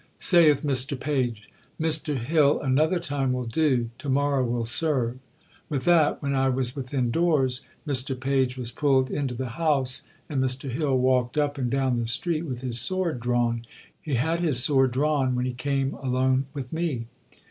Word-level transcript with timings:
Saith 0.17 0.63
Mr 0.63 0.99
Page, 0.99 1.47
"Mr 1.79 2.17
Hill, 2.17 2.59
another 2.61 2.97
time 2.97 3.31
will 3.33 3.45
do; 3.45 3.91
to 3.99 4.09
morrow 4.09 4.43
will 4.43 4.65
serve." 4.65 5.19
With 5.69 5.85
that, 5.85 6.23
when 6.23 6.33
I 6.33 6.49
was 6.49 6.75
within 6.75 7.11
doors, 7.11 7.61
Mr 7.87 8.19
Page 8.19 8.57
was 8.57 8.71
pulled 8.71 9.11
into 9.11 9.35
the 9.35 9.49
house, 9.49 10.01
and 10.27 10.43
Mr 10.43 10.71
Hill 10.71 10.97
walked 10.97 11.37
up 11.37 11.59
and 11.59 11.69
down 11.69 11.97
the 11.99 12.07
street 12.07 12.45
with 12.47 12.61
his 12.61 12.79
sword 12.81 13.19
drawn. 13.19 13.63
He 14.01 14.15
had 14.15 14.39
his 14.39 14.63
sword 14.63 14.89
drawn 14.89 15.35
when 15.35 15.45
he 15.45 15.53
came 15.53 15.93
alone 15.93 16.47
with 16.51 16.73
me.' 16.73 17.05